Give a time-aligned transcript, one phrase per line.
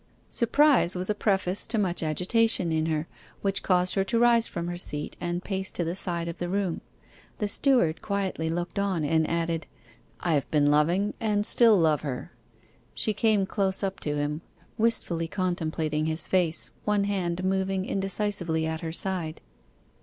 [0.29, 3.07] Surprise was a preface to much agitation in her,
[3.43, 6.49] which caused her to rise from her seat, and pace to the side of the
[6.49, 6.81] room.
[7.37, 9.67] The steward quietly looked on and added,
[10.21, 12.31] 'I have been loving and still love her.'
[12.95, 14.41] She came close up to him,
[14.75, 19.39] wistfully contemplating his face, one hand moving indecisively at her side.